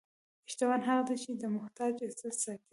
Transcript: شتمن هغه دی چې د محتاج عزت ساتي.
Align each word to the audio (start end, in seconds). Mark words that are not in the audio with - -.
شتمن 0.51 0.81
هغه 0.87 1.01
دی 1.07 1.15
چې 1.23 1.31
د 1.41 1.43
محتاج 1.55 1.93
عزت 2.07 2.33
ساتي. 2.43 2.67